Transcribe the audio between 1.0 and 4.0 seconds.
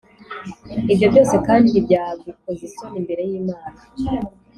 byose kandi byagukoza isoni imbere y’Imana,